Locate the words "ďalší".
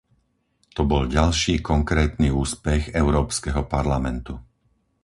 1.17-1.53